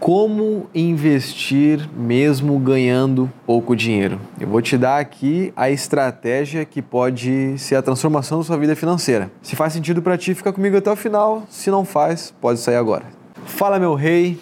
[0.00, 4.18] Como investir mesmo ganhando pouco dinheiro?
[4.40, 8.74] Eu vou te dar aqui a estratégia que pode ser a transformação da sua vida
[8.74, 9.30] financeira.
[9.42, 11.42] Se faz sentido para ti, fica comigo até o final.
[11.50, 13.04] Se não faz, pode sair agora.
[13.44, 14.38] Fala, meu rei.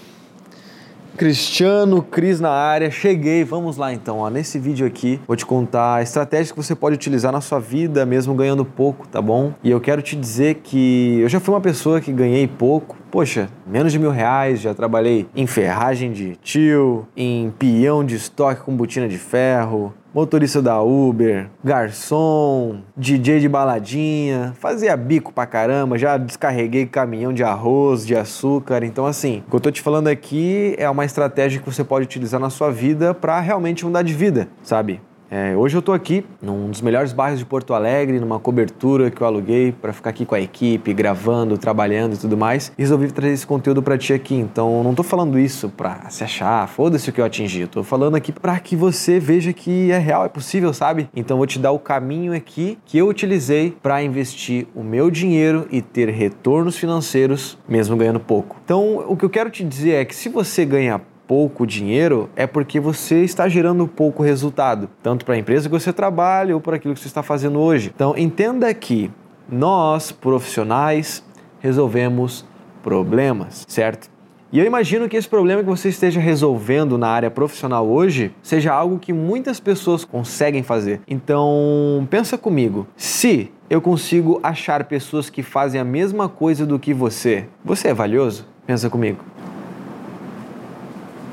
[1.16, 3.42] Cristiano Cris na área, cheguei.
[3.42, 4.18] Vamos lá então.
[4.18, 4.30] Ó.
[4.30, 8.06] Nesse vídeo aqui vou te contar a estratégia que você pode utilizar na sua vida,
[8.06, 9.52] mesmo ganhando pouco, tá bom?
[9.64, 12.96] E eu quero te dizer que eu já fui uma pessoa que ganhei pouco.
[13.10, 18.60] Poxa, menos de mil reais, já trabalhei em ferragem de tio, em peão de estoque
[18.60, 25.96] com botina de ferro, motorista da Uber, garçom, DJ de baladinha, fazia bico pra caramba,
[25.96, 28.84] já descarreguei caminhão de arroz, de açúcar.
[28.84, 32.04] Então, assim, o que eu tô te falando aqui é uma estratégia que você pode
[32.04, 35.00] utilizar na sua vida para realmente mudar de vida, sabe?
[35.30, 39.20] É, hoje eu estou aqui num dos melhores bairros de Porto Alegre, numa cobertura que
[39.20, 42.72] eu aluguei para ficar aqui com a equipe, gravando, trabalhando e tudo mais.
[42.78, 44.34] E resolvi trazer esse conteúdo para ti aqui.
[44.34, 47.62] Então, não estou falando isso para se achar, foda-se o que eu atingi.
[47.62, 51.10] Estou falando aqui para que você veja que é real, é possível, sabe?
[51.14, 55.66] Então, vou te dar o caminho aqui que eu utilizei para investir o meu dinheiro
[55.70, 58.56] e ter retornos financeiros, mesmo ganhando pouco.
[58.64, 62.46] Então, o que eu quero te dizer é que se você ganha pouco dinheiro é
[62.46, 66.76] porque você está gerando pouco resultado, tanto para a empresa que você trabalha ou para
[66.76, 67.92] aquilo que você está fazendo hoje.
[67.94, 69.10] Então, entenda que
[69.48, 71.22] nós, profissionais,
[71.60, 72.46] resolvemos
[72.82, 74.10] problemas, certo?
[74.50, 78.72] E eu imagino que esse problema que você esteja resolvendo na área profissional hoje seja
[78.72, 81.02] algo que muitas pessoas conseguem fazer.
[81.06, 82.86] Então, pensa comigo.
[82.96, 87.94] Se eu consigo achar pessoas que fazem a mesma coisa do que você, você é
[87.94, 88.48] valioso?
[88.66, 89.18] Pensa comigo.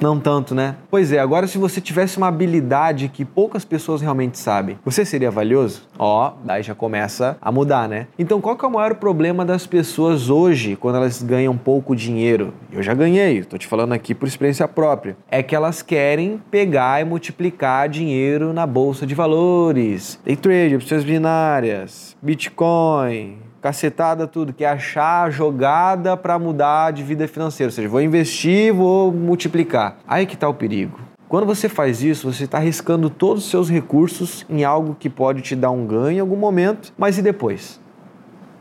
[0.01, 0.75] Não tanto, né?
[0.89, 5.31] Pois é, agora se você tivesse uma habilidade que poucas pessoas realmente sabem, você seria
[5.31, 5.83] valioso?
[5.97, 8.07] Ó, daí já começa a mudar, né?
[8.19, 12.53] Então qual que é o maior problema das pessoas hoje quando elas ganham pouco dinheiro?
[12.71, 15.15] Eu já ganhei, tô te falando aqui por experiência própria.
[15.29, 21.03] É que elas querem pegar e multiplicar dinheiro na bolsa de valores, day trade, opções
[21.03, 27.69] binárias, Bitcoin, cacetada tudo, que é achar a jogada para mudar de vida financeira.
[27.69, 29.97] Ou seja, vou investir, vou multiplicar.
[30.07, 30.99] Aí que está o perigo.
[31.27, 35.41] Quando você faz isso, você está arriscando todos os seus recursos em algo que pode
[35.41, 37.81] te dar um ganho em algum momento, mas e depois?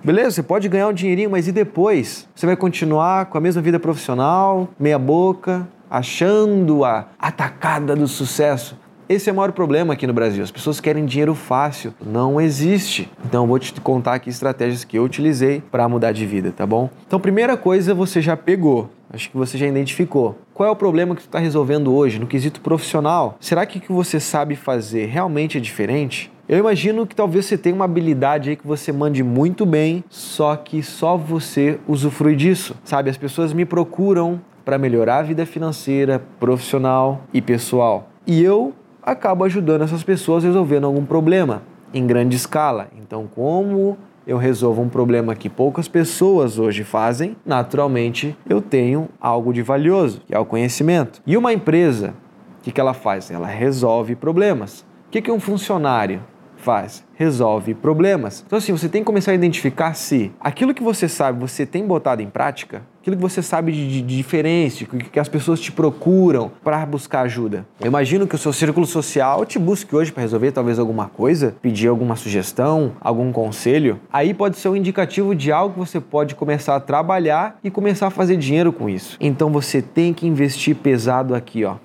[0.03, 2.27] Beleza, você pode ganhar um dinheirinho, mas e depois?
[2.35, 8.75] Você vai continuar com a mesma vida profissional, meia boca, achando a atacada do sucesso?
[9.07, 10.43] Esse é o maior problema aqui no Brasil.
[10.43, 11.93] As pessoas querem dinheiro fácil.
[12.05, 13.11] Não existe.
[13.27, 16.67] Então eu vou te contar aqui estratégias que eu utilizei para mudar de vida, tá
[16.67, 16.89] bom?
[17.07, 18.89] Então, primeira coisa você já pegou.
[19.13, 20.39] Acho que você já identificou.
[20.55, 23.37] Qual é o problema que você está resolvendo hoje no quesito profissional?
[23.41, 26.33] Será que o que você sabe fazer realmente é diferente?
[26.49, 30.57] Eu imagino que talvez você tenha uma habilidade aí que você mande muito bem, só
[30.57, 32.75] que só você usufrui disso.
[32.85, 38.09] Sabe, as pessoas me procuram para melhorar a vida financeira, profissional e pessoal.
[38.27, 38.73] E eu
[39.05, 42.89] acabo ajudando essas pessoas resolvendo algum problema em grande escala.
[42.99, 49.53] Então, como eu resolvo um problema que poucas pessoas hoje fazem, naturalmente eu tenho algo
[49.53, 51.21] de valioso, que é o conhecimento.
[51.27, 52.15] E uma empresa,
[52.61, 53.31] o que, que ela faz?
[53.31, 54.81] Ela resolve problemas.
[54.81, 56.21] O que, que um funcionário
[56.65, 57.05] faz?
[57.15, 58.43] Resolve problemas.
[58.47, 61.87] Então, assim, você tem que começar a identificar se aquilo que você sabe você tem
[61.87, 66.51] botado em prática aquilo que você sabe de, de diferente, que as pessoas te procuram
[66.65, 67.67] para buscar ajuda.
[67.79, 71.55] Eu imagino que o seu círculo social te busque hoje para resolver talvez alguma coisa,
[71.61, 74.01] pedir alguma sugestão, algum conselho.
[74.11, 78.07] Aí pode ser um indicativo de algo que você pode começar a trabalhar e começar
[78.07, 79.19] a fazer dinheiro com isso.
[79.21, 81.77] Então você tem que investir pesado aqui, ó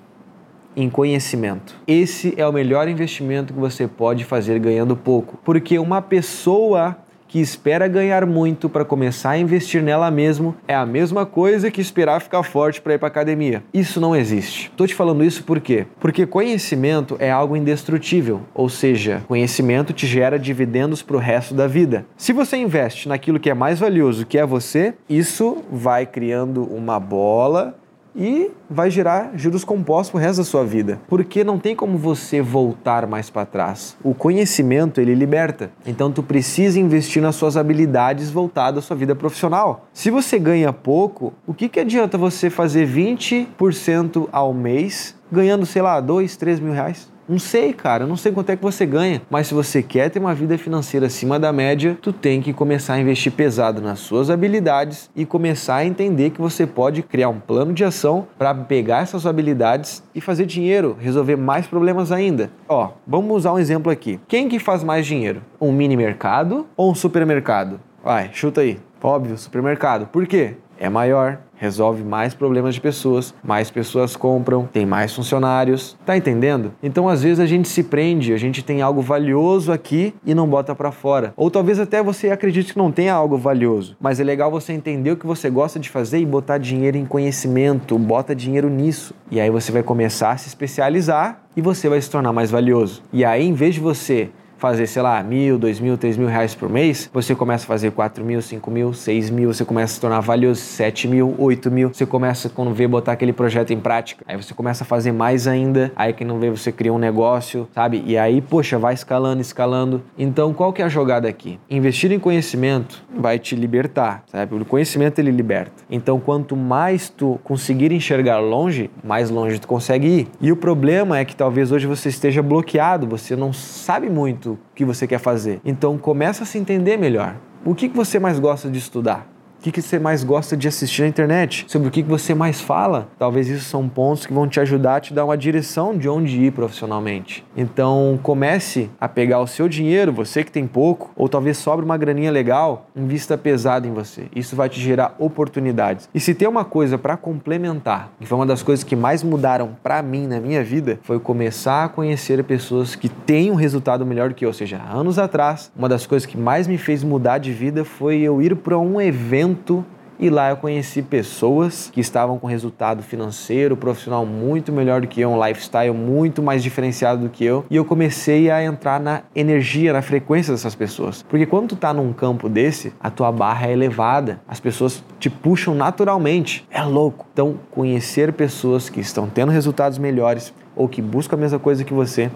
[0.76, 1.74] em conhecimento.
[1.86, 6.96] Esse é o melhor investimento que você pode fazer ganhando pouco, porque uma pessoa
[7.30, 11.80] que espera ganhar muito para começar a investir nela mesmo é a mesma coisa que
[11.80, 13.62] esperar ficar forte para ir para academia.
[13.72, 14.66] Isso não existe.
[14.66, 15.86] Estou te falando isso por quê?
[16.00, 21.68] Porque conhecimento é algo indestrutível, ou seja, conhecimento te gera dividendos para o resto da
[21.68, 22.04] vida.
[22.16, 26.98] Se você investe naquilo que é mais valioso, que é você, isso vai criando uma
[26.98, 27.76] bola
[28.14, 31.00] e vai gerar juros compostos pro resto da sua vida.
[31.08, 33.96] Porque não tem como você voltar mais para trás.
[34.02, 35.70] O conhecimento, ele liberta.
[35.86, 39.86] Então tu precisa investir nas suas habilidades voltadas à sua vida profissional.
[39.92, 45.82] Se você ganha pouco, o que, que adianta você fazer 20% ao mês ganhando, sei
[45.82, 47.10] lá, 2, 3 mil reais?
[47.30, 50.18] Não sei, cara, não sei quanto é que você ganha, mas se você quer ter
[50.18, 54.30] uma vida financeira acima da média, tu tem que começar a investir pesado nas suas
[54.30, 59.02] habilidades e começar a entender que você pode criar um plano de ação para pegar
[59.02, 62.50] essas habilidades e fazer dinheiro, resolver mais problemas ainda.
[62.68, 64.18] Ó, vamos usar um exemplo aqui.
[64.26, 65.40] Quem que faz mais dinheiro?
[65.60, 67.78] Um mini mercado ou um supermercado?
[68.02, 68.80] Vai, chuta aí.
[69.00, 70.08] Óbvio, supermercado.
[70.08, 70.56] Por quê?
[70.80, 75.94] É maior, resolve mais problemas de pessoas, mais pessoas compram, tem mais funcionários.
[76.06, 76.72] Tá entendendo?
[76.82, 80.48] Então, às vezes a gente se prende, a gente tem algo valioso aqui e não
[80.48, 81.34] bota para fora.
[81.36, 85.10] Ou talvez até você acredite que não tenha algo valioso, mas é legal você entender
[85.10, 89.14] o que você gosta de fazer e botar dinheiro em conhecimento, bota dinheiro nisso.
[89.30, 93.02] E aí você vai começar a se especializar e você vai se tornar mais valioso.
[93.12, 94.30] E aí, em vez de você
[94.60, 97.90] fazer, sei lá, mil, dois mil, três mil reais por mês, você começa a fazer
[97.90, 101.70] quatro mil, cinco mil, seis mil, você começa a se tornar valioso, sete mil, oito
[101.70, 105.12] mil, você começa, quando vê, botar aquele projeto em prática, aí você começa a fazer
[105.12, 108.02] mais ainda, aí que não vê, você cria um negócio, sabe?
[108.06, 110.02] E aí, poxa, vai escalando, escalando.
[110.18, 111.58] Então, qual que é a jogada aqui?
[111.70, 114.54] Investir em conhecimento vai te libertar, sabe?
[114.54, 115.72] O conhecimento, ele liberta.
[115.90, 120.28] Então, quanto mais tu conseguir enxergar longe, mais longe tu consegue ir.
[120.38, 124.84] E o problema é que talvez hoje você esteja bloqueado, você não sabe muito que
[124.84, 125.60] você quer fazer.
[125.64, 127.36] Então começa a se entender melhor.
[127.64, 129.26] O que você mais gosta de estudar?
[129.60, 131.66] O que, que você mais gosta de assistir na internet?
[131.68, 133.08] Sobre o que, que você mais fala?
[133.18, 136.40] Talvez isso são pontos que vão te ajudar a te dar uma direção de onde
[136.40, 137.44] ir profissionalmente.
[137.54, 141.98] Então comece a pegar o seu dinheiro, você que tem pouco, ou talvez sobre uma
[141.98, 144.28] graninha legal, invista pesado em você.
[144.34, 146.08] Isso vai te gerar oportunidades.
[146.14, 149.76] E se tem uma coisa para complementar, que foi uma das coisas que mais mudaram
[149.82, 154.30] para mim na minha vida, foi começar a conhecer pessoas que têm um resultado melhor
[154.30, 154.48] do que eu.
[154.48, 158.20] Ou seja, anos atrás, uma das coisas que mais me fez mudar de vida foi
[158.20, 159.84] eu ir para um evento evento
[160.18, 165.22] e lá eu conheci pessoas que estavam com resultado financeiro, profissional muito melhor do que
[165.22, 169.22] eu, um lifestyle muito mais diferenciado do que eu, e eu comecei a entrar na
[169.34, 171.22] energia, na frequência dessas pessoas.
[171.22, 175.30] Porque quando tu tá num campo desse, a tua barra é elevada, as pessoas te
[175.30, 176.66] puxam naturalmente.
[176.70, 177.24] É louco.
[177.32, 181.94] Então, conhecer pessoas que estão tendo resultados melhores ou que buscam a mesma coisa que
[181.94, 182.30] você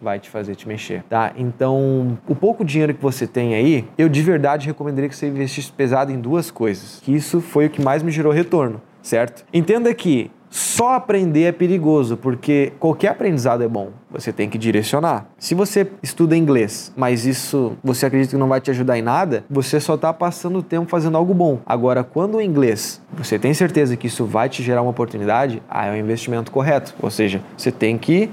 [0.00, 1.32] vai te fazer te mexer, tá?
[1.36, 5.72] Então, o pouco dinheiro que você tem aí, eu de verdade recomendaria que você investisse
[5.72, 7.00] pesado em duas coisas.
[7.02, 9.44] Que isso foi o que mais me gerou retorno, certo?
[9.52, 13.90] Entenda que só aprender é perigoso, porque qualquer aprendizado é bom.
[14.08, 15.26] Você tem que direcionar.
[15.36, 19.44] Se você estuda inglês, mas isso você acredita que não vai te ajudar em nada,
[19.50, 21.58] você só está passando o tempo fazendo algo bom.
[21.66, 25.86] Agora, quando o inglês, você tem certeza que isso vai te gerar uma oportunidade, ah,
[25.86, 26.94] é o investimento correto.
[27.02, 28.30] Ou seja, você tem que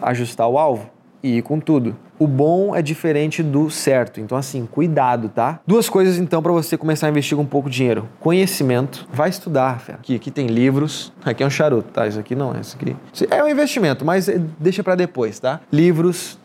[0.00, 0.90] ajustar o alvo
[1.22, 1.96] e ir com tudo.
[2.18, 5.60] O bom é diferente do certo, então assim, cuidado, tá?
[5.66, 8.08] Duas coisas então para você começar a investir com um pouco de dinheiro.
[8.20, 9.98] Conhecimento, vai estudar, fera.
[9.98, 12.06] Aqui, aqui tem livros, aqui é um charuto, tá?
[12.06, 12.96] Isso aqui não é, isso aqui
[13.30, 15.60] é um investimento, mas eh, deixa para depois, tá?
[15.70, 16.38] Livros,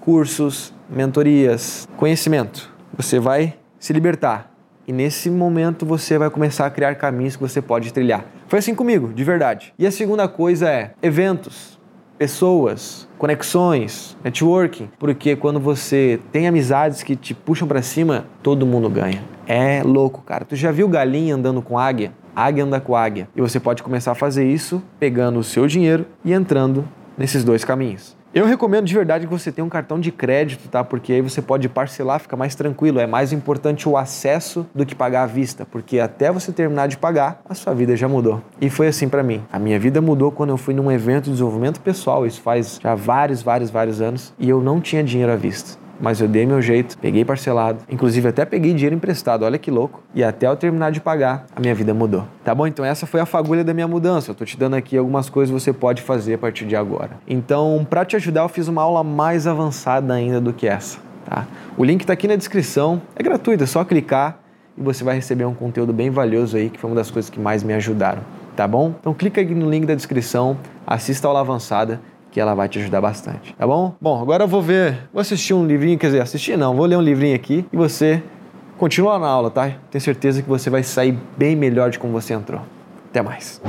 [0.00, 2.72] cursos, mentorias, conhecimento.
[2.96, 4.50] Você vai se libertar.
[4.86, 8.24] E nesse momento você vai começar a criar caminhos que você pode trilhar.
[8.46, 9.74] Foi assim comigo, de verdade.
[9.78, 11.77] E a segunda coisa é eventos
[12.18, 18.90] pessoas, conexões, networking, porque quando você tem amizades que te puxam para cima, todo mundo
[18.90, 19.22] ganha.
[19.46, 20.44] É louco, cara.
[20.44, 22.12] Tu já viu galinha andando com águia?
[22.34, 23.28] Águia anda com águia.
[23.34, 26.86] E você pode começar a fazer isso pegando o seu dinheiro e entrando
[27.16, 28.17] nesses dois caminhos.
[28.34, 30.84] Eu recomendo de verdade que você tenha um cartão de crédito, tá?
[30.84, 33.00] Porque aí você pode parcelar, fica mais tranquilo.
[33.00, 36.98] É mais importante o acesso do que pagar à vista, porque até você terminar de
[36.98, 38.42] pagar, a sua vida já mudou.
[38.60, 39.42] E foi assim para mim.
[39.50, 42.94] A minha vida mudou quando eu fui num evento de desenvolvimento pessoal, isso faz já
[42.94, 46.60] vários, vários, vários anos, e eu não tinha dinheiro à vista mas eu dei meu
[46.62, 50.02] jeito, peguei parcelado, inclusive até peguei dinheiro emprestado, olha que louco.
[50.14, 52.24] E até eu terminar de pagar, a minha vida mudou.
[52.44, 52.66] Tá bom?
[52.66, 54.30] Então essa foi a fagulha da minha mudança.
[54.30, 57.10] Eu tô te dando aqui algumas coisas que você pode fazer a partir de agora.
[57.26, 61.46] Então, para te ajudar, eu fiz uma aula mais avançada ainda do que essa, tá?
[61.76, 64.40] O link tá aqui na descrição, é gratuito, é só clicar
[64.76, 67.40] e você vai receber um conteúdo bem valioso aí, que foi uma das coisas que
[67.40, 68.22] mais me ajudaram,
[68.54, 68.94] tá bom?
[69.00, 72.78] Então clica aqui no link da descrição, assista a aula avançada que ela vai te
[72.78, 73.94] ajudar bastante, tá bom?
[74.00, 76.96] Bom, agora eu vou ver, vou assistir um livrinho, quer dizer, assistir não, vou ler
[76.96, 78.22] um livrinho aqui e você
[78.76, 79.72] continua na aula, tá?
[79.90, 82.60] Tenho certeza que você vai sair bem melhor de como você entrou.
[83.10, 83.60] Até mais.